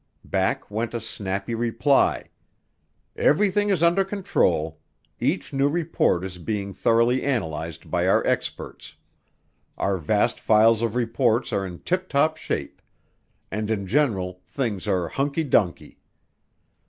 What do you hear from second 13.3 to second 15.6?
and in general things are hunky